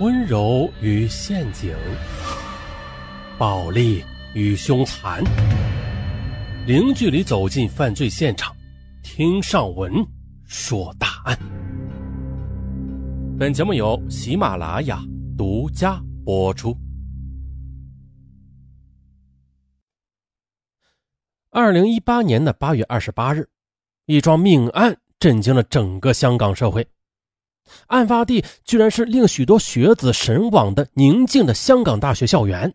[0.00, 1.76] 温柔与陷阱，
[3.36, 4.02] 暴力
[4.32, 5.22] 与凶残，
[6.66, 8.56] 零距离走进犯罪现场，
[9.02, 9.92] 听上文
[10.46, 11.38] 说大案。
[13.38, 15.04] 本节目由喜马拉雅
[15.36, 16.74] 独家播出。
[21.50, 23.46] 二零一八年的八月二十八日，
[24.06, 26.88] 一桩命案震惊了整个香港社会。
[27.86, 32.72] 案发地居然是令许多学子神往的宁静的香港大学校园，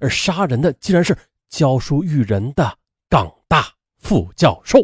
[0.00, 1.16] 而杀人的竟然是
[1.48, 2.76] 教书育人的
[3.08, 3.66] 港大
[3.98, 4.78] 副教授。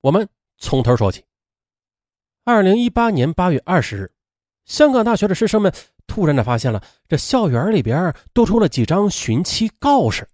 [0.00, 1.24] 我们从头说起。
[2.44, 4.12] 二零一八年八月二十日，
[4.64, 5.72] 香港大学的师生们
[6.08, 10.28] 突然的发现了这校园里边多出了几张寻妻告示。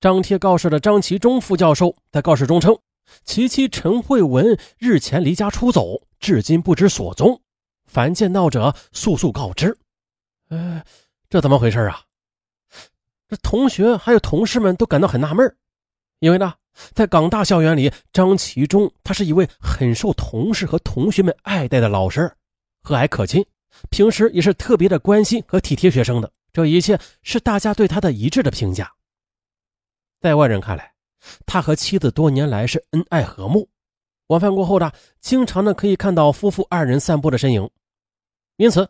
[0.00, 2.78] 张贴告示的张其中副教授在告示中称，
[3.24, 6.00] 其妻陈慧文日前离家出走。
[6.18, 7.40] 至今不知所踪，
[7.86, 9.76] 凡见到者速速告知。
[10.48, 10.82] 呃，
[11.28, 12.02] 这怎么回事啊？
[13.28, 15.56] 这同学还有同事们都感到很纳闷，
[16.20, 16.54] 因为呢，
[16.94, 22.34] 在港大校园里，张其中他是一位很受同事和同学们爱戴的老师，
[22.82, 23.44] 和蔼可亲，
[23.90, 26.32] 平时也是特别的关心和体贴学生的。
[26.52, 28.90] 这一切是大家对他的一致的评价。
[30.20, 30.92] 在外人看来，
[31.44, 33.68] 他和妻子多年来是恩爱和睦。
[34.28, 34.90] 晚饭过后呢，
[35.20, 37.68] 经常呢可以看到夫妇二人散步的身影，
[38.56, 38.88] 因此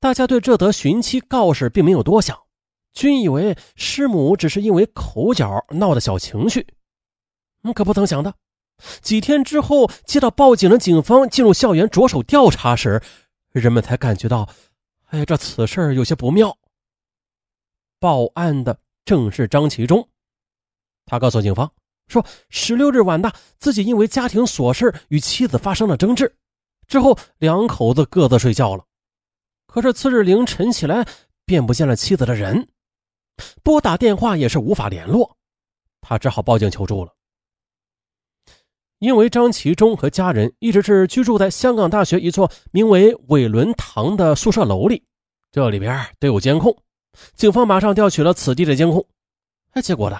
[0.00, 2.38] 大家对这则寻妻告示并没有多想，
[2.92, 6.66] 均以为师母只是因为口角闹的小情绪。
[7.74, 8.32] 可不曾想的，
[9.02, 13.02] 几天之后接到报警的警方进入校园着手调查时，
[13.50, 14.48] 人们才感觉到，
[15.06, 16.56] 哎呀，这此事有些不妙。
[17.98, 20.08] 报案的正是张其忠，
[21.06, 21.68] 他告诉警方。
[22.08, 26.36] 说十六日晚的，自己因为家庭琐事与妻子发生了争执，
[26.86, 28.84] 之后两口子各自睡觉了。
[29.66, 31.06] 可是次日凌晨起来，
[31.44, 32.68] 便不见了妻子的人，
[33.62, 35.36] 拨打电话也是无法联络，
[36.00, 37.12] 他只好报警求助了。
[38.98, 45.04] 因为张其忠和家人一直是居住在香港大学一座名为伟伦堂的宿舍楼里，
[45.52, 46.74] 这里边都有监控，
[47.34, 49.04] 警方马上调取了此地的监控，
[49.72, 50.18] 哎，结果呢？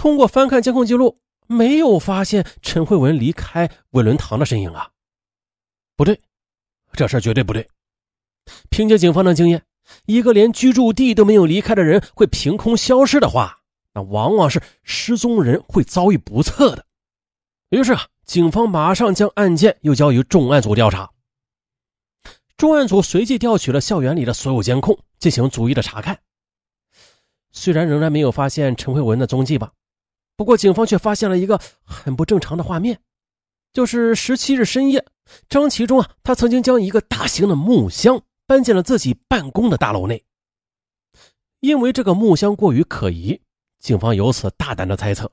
[0.00, 4.88] 通过翻看监控记录，没有发现陈慧文离开伟伦堂的身影啊！
[5.94, 6.18] 不对，
[6.94, 7.68] 这事绝对不对。
[8.70, 9.62] 凭借警方的经验，
[10.06, 13.58] 一个连居住地都没有离开的人会凭空消失的话，
[13.92, 16.86] 那往往是失踪人会遭遇不测的。
[17.68, 21.10] 于是啊，警方马上将案件又交于重案组调查。
[22.56, 26.18] 重案组随即调取了校园里的所有监控，进行逐一的查看。
[27.52, 29.70] 虽然仍然没有发现陈慧文的踪迹吧，
[30.40, 32.98] 不过警方却发现了一个很不正常的画面，
[33.74, 35.04] 就是十七日深夜，
[35.50, 40.24] 张其忠啊，他曾经将一个大型的木箱搬进了自己办公的大楼内。
[41.60, 43.38] 因为这个木箱过于可疑，
[43.80, 45.30] 警方由此大胆的猜测，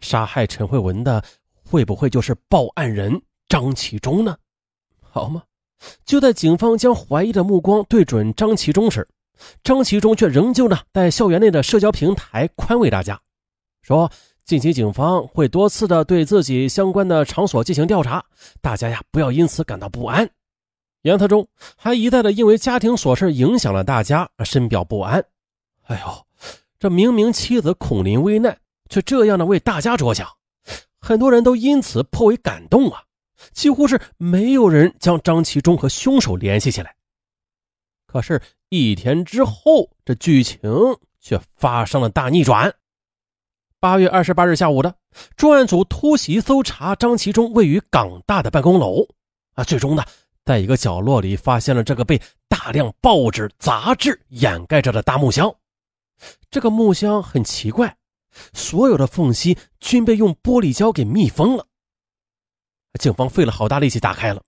[0.00, 1.22] 杀害陈慧文的
[1.64, 4.36] 会不会就是报案人张其忠呢？
[5.00, 5.44] 好吗？
[6.04, 9.08] 就在警方将怀疑的目光对准张其忠时，
[9.62, 13.22] 张其忠却仍旧呢，在校园内的社交平台宽慰大家，
[13.82, 14.10] 说
[14.44, 18.24] 近期警方会多次的对自己相关的场所进行调查，
[18.60, 20.28] 大家呀不要因此感到不安。
[21.02, 25.24] 言辞中还一再的因为家庭琐事影响了大家深表不安。
[25.82, 26.26] 哎呦，
[26.78, 28.56] 这明明妻子孔林危难，
[28.88, 30.28] 却这样的为大家着想，
[31.00, 33.02] 很多人都因此颇为感动啊！
[33.52, 36.94] 几乎是没有人将张其忠和凶手联系起来。
[38.06, 40.60] 可是，一天之后，这剧情
[41.20, 42.72] 却发生了大逆转。
[43.82, 44.94] 八月二十八日下午的
[45.34, 49.04] 专案组突袭搜查张其忠位于港大的办公楼，
[49.54, 50.04] 啊，最终呢，
[50.44, 55.52] 在一个角落里发现了这个被大量报纸、杂志掩盖着的大木箱。
[56.48, 57.96] 这个木箱很奇怪，
[58.52, 61.66] 所有的缝隙均被用玻璃胶给密封了。
[63.00, 64.40] 警方费了好大力气打开了，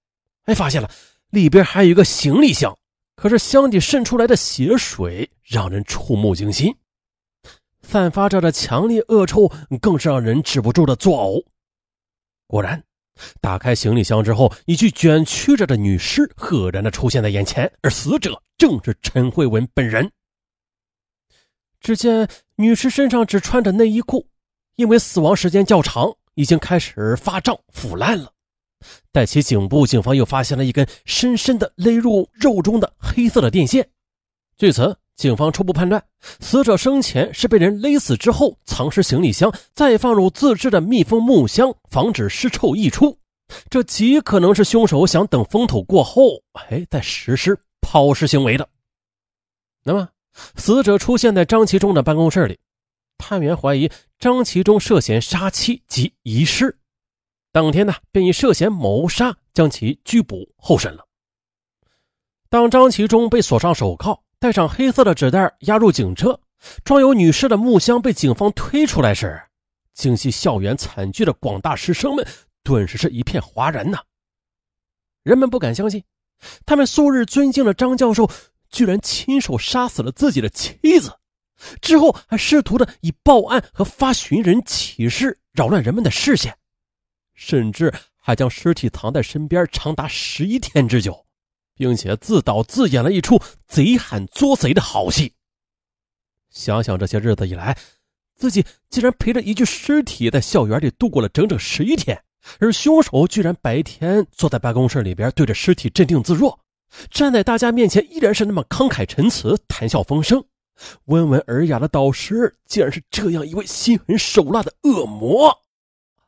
[0.45, 0.89] 哎，发现了
[1.31, 2.73] 里边还有一个行李箱。
[3.17, 6.73] 可是箱底渗出来的血水让人触目惊心，
[7.95, 9.49] 散发着的强烈恶臭
[9.81, 11.45] 更是让人止不住的作呕。
[12.49, 12.83] 果然，
[13.41, 20.11] 打开行李箱之后，一具卷曲着的女尸赫然的出现在眼前，而死者正是陈慧文本人。
[21.79, 24.27] 只见女尸身上只穿着内衣裤，
[24.75, 28.33] 因为死亡时间较长，已经开始发胀腐烂了。
[29.13, 33.89] 在其颈部，警方又发现了一根深深的勒入肉中的黑色的电线。
[34.57, 36.05] 据此，警方初步判断，
[36.41, 43.17] 死者生前是被人勒死之后，藏尸行李箱，再放入自制的密封木箱，防止尸臭溢出。
[43.71, 48.69] 这极可能是凶手想等风头过后，哎，再实施抛尸行为的。
[49.85, 50.09] 那么，
[50.57, 52.59] 死者出现在张其忠的办公室里，
[53.19, 53.89] 探员怀疑
[54.19, 56.77] 张其忠涉嫌杀妻及遗失，
[57.53, 61.07] 当天呢，便以涉嫌谋杀将其拘捕候审了。
[62.49, 66.39] 当张其忠被锁上手铐，带上黑色的纸袋押入警车，
[66.85, 69.43] 装有女尸的木箱被警方推出来时，
[69.95, 72.27] 惊悉校园惨剧的广大师生们
[72.63, 74.01] 顿时是一片哗然呐！
[75.23, 76.05] 人们不敢相信，
[76.67, 78.31] 他们素日尊敬的张教授。
[78.69, 81.11] 居然亲手杀死了自己的妻子，
[81.81, 86.55] 之后还试图的以报案和发寻人启事扰乱人们的视线，
[87.33, 91.24] 甚至还将尸体藏在身边长达十一天之久，
[91.75, 95.35] 并且自导自演了一出贼喊捉贼的好戏。
[96.51, 97.77] 想想这些日子以来，
[98.37, 102.23] 自己竟然陪着一具尸体在校园里度过了整整十一天，
[102.61, 106.61] 而凶手居然白天坐在办公室里边对着尸体镇定自若。
[107.11, 110.45] 站在大家面前依然是那么慷慨陈词、谈笑风生、
[111.07, 115.61] 温文尔雅的导师，竟然是这样一位心狠手辣的恶魔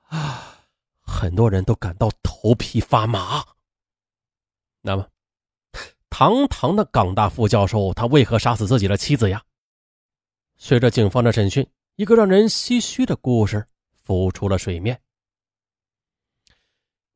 [0.08, 0.54] 啊！
[1.02, 3.44] 很多人都感到头皮发麻。
[4.82, 5.06] 那么，
[6.18, 9.42] 堂堂的港大副教授，他为何杀死自己的妻子呀？
[10.56, 13.66] 随着警方的审讯，一个让人唏嘘的故事
[14.02, 14.98] 浮出了水面。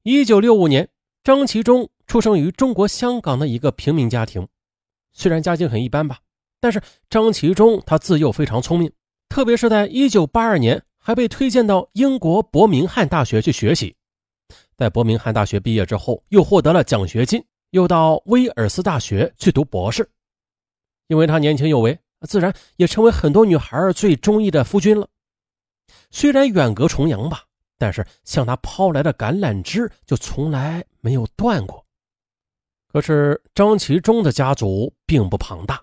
[0.03, 0.87] 一九六五年，
[1.25, 1.89] 张其忠。
[2.07, 4.47] 出生于中国香港的一个平民家庭，
[5.15, 6.19] 虽然家境很一般吧，
[6.61, 8.93] 但是张其忠他自幼非常聪明，
[9.31, 13.97] 特别是在1982年还被推荐到英国伯明翰大学去学习。
[14.77, 20.09] 在伯明翰大学毕业之后，又获得了奖学金，又到威尔斯大学去读博士。
[21.09, 25.09] 因为他年轻有为，自然也成为很多女孩最中意的夫君了。
[26.11, 27.43] 虽然远隔重洋吧，
[27.79, 31.85] 但是向他抛来的橄榄枝就从来没有断过。
[32.93, 35.83] 可是张其忠的家族并不庞大，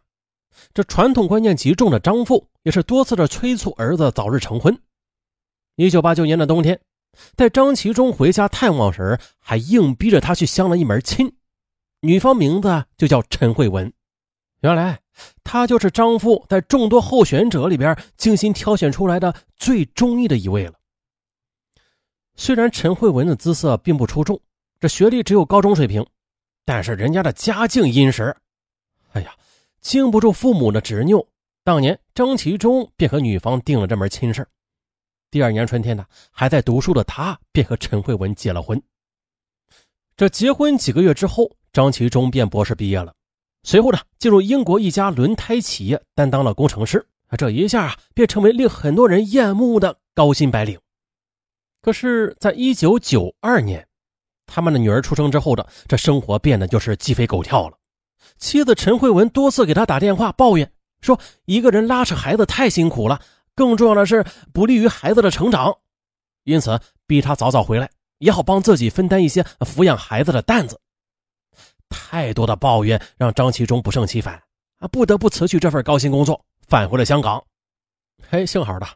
[0.74, 4.78] 这传统观念极重的张父也是多次的催促儿子早日成婚。
[5.76, 6.80] 一九八九年的冬天，
[7.36, 11.34] 在张其忠回家探望时，还硬逼着他去相了一门亲，
[12.02, 13.92] 女方名字就叫陈慧文。
[14.62, 15.00] 原来
[15.44, 20.74] 她就是张父在众多候选者里边精心挑选出来的最中意的一位了。
[22.36, 24.40] 虽然陈慧文的姿色并不出众，
[24.80, 26.06] 这学历只有高中水平。
[26.66, 28.36] 但是人家的家境殷实，
[29.14, 29.34] 哎呀，
[29.80, 31.26] 经不住父母的执拗，
[31.64, 34.46] 当年张其忠便和女方定了这门亲事。
[35.32, 38.82] 第二年春天呢，还在读书的他便和陈慧文结了婚。
[40.18, 43.14] 这结婚几个月之后，张其忠便博士毕业了，
[43.62, 47.06] 随后呢，进入英国一家轮胎企业担当了工程师。
[47.38, 50.80] 这一下啊，便成为令很多人厌恶的高薪白领。
[51.84, 53.88] 可是，在一九九二年。
[54.48, 57.78] 他们的女儿出生之后的这生活变得就是鸡飞狗跳了。
[58.40, 60.72] 妻子陈慧文多次给他打电话抱怨
[61.02, 63.22] 说，一个人拉扯孩子太辛苦了，
[63.54, 65.78] 更重要的是不利于孩子的成长，
[66.44, 67.88] 因此逼他早早回来，
[68.18, 70.80] 也好帮自己分担一些抚养孩子的担子。
[71.90, 74.42] 太多的抱怨让张其忠不胜其烦
[74.80, 77.44] 啊，不得不辞去这份高薪工作，返回了香港。
[78.30, 78.88] 嘿，幸好的，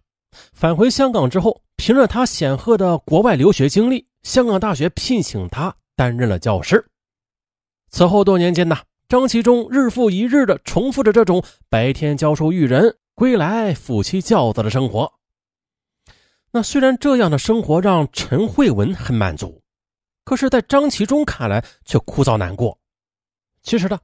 [0.54, 4.08] 返回香港之后，凭着他显赫的国外留学经历。
[4.24, 6.86] 香港大学聘请他担任了教师。
[7.90, 8.78] 此后多年间呢，
[9.10, 15.12] 张其忠日复一日的重复着这种白天教书育人，归来抚妻教子的生活。
[16.52, 19.62] 那虽然这样的生活让陈慧文很满足，
[20.24, 22.78] 可是，在张其忠看来却枯燥难过。
[23.64, 24.00] 其实呢，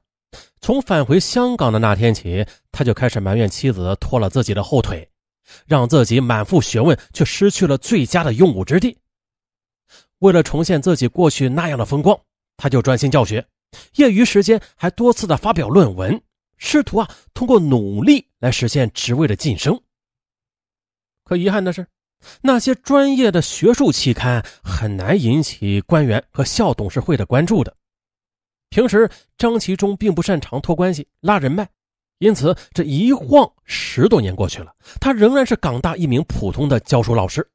[0.60, 5.08] 从返回香港的那天起，他就开始埋怨妻子拖了自己的后腿，
[5.66, 8.96] 让自己满腹学问却失去了最佳的用武之地。
[10.18, 12.18] 为了重现自己过去那样的风光，
[12.56, 13.46] 他就专心教学，
[13.96, 16.20] 业余时间还多次的发表论文，
[16.56, 19.80] 试图啊通过努力来实现职位的晋升。
[21.24, 21.86] 可遗憾的是，
[22.42, 27.76] 那些专业的学术期刊很难引起官员和校董事会的关注的。
[28.70, 31.68] 平时张其忠并不擅长托关系、拉人脉，
[32.18, 37.48] 因此这一晃十多年过去了，他仍然是港大一名普通的教书老师。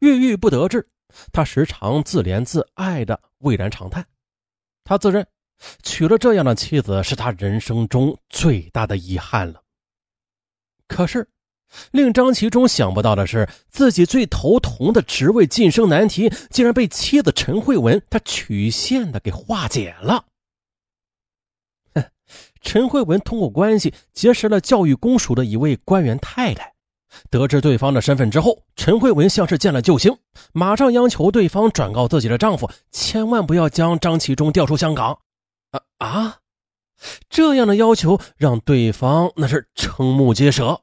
[0.00, 0.88] 郁郁不得志。
[1.32, 4.04] 他时常自怜自艾的巍然长叹，
[4.82, 5.24] 他自认
[5.84, 9.62] 娶了这样的妻子是他人生中最大的遗憾了。
[10.88, 11.24] 可是，
[11.90, 20.24] 令张其忠想不到的是，自己最头疼的职位晋升难题，竟然被妻子陈慧文他曲线的给化解了。
[22.62, 26.72] 陈慧文通过关系结识了教育公署的一位官员太太。
[27.30, 30.16] 得知对方的身份之后，陈慧文像是见了救星，
[30.52, 35.18] 马上央求对方转告自己的丈夫，千万不要将张其忠调出香港。
[35.70, 36.38] 啊啊！
[37.28, 40.80] 这样的要求让对方那是瞠目结舌。